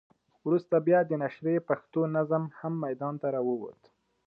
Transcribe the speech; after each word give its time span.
وروسته 0.45 0.75
بیا 0.87 0.99
د 1.05 1.11
نشرې 1.23 1.55
پښتو 1.69 2.01
نظم 2.15 2.43
هم 2.59 2.73
ميدان 2.85 3.13
ته 3.21 3.27
راووت. 3.35 3.81